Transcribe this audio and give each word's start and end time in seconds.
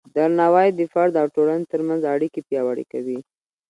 درناوی 0.15 0.69
د 0.79 0.81
فرد 0.93 1.13
او 1.21 1.27
ټولنې 1.35 1.65
ترمنځ 1.71 2.01
اړیکې 2.13 2.41
پیاوړې 2.49 2.85
کوي. 2.91 3.19